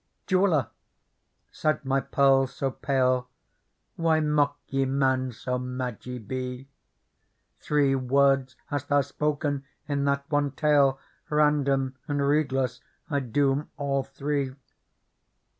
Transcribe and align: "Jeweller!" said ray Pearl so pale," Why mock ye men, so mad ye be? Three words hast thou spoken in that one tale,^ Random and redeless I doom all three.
"Jeweller!" 0.25 0.69
said 1.51 1.79
ray 1.83 2.01
Pearl 2.01 2.47
so 2.47 2.71
pale," 2.71 3.27
Why 3.97 4.19
mock 4.19 4.57
ye 4.67 4.85
men, 4.85 5.31
so 5.31 5.59
mad 5.59 6.03
ye 6.07 6.17
be? 6.17 6.67
Three 7.59 7.93
words 7.93 8.55
hast 8.65 8.87
thou 8.89 9.01
spoken 9.01 9.63
in 9.87 10.05
that 10.05 10.25
one 10.27 10.53
tale,^ 10.53 10.97
Random 11.29 11.93
and 12.07 12.19
redeless 12.27 12.81
I 13.11 13.19
doom 13.19 13.69
all 13.77 14.01
three. 14.01 14.55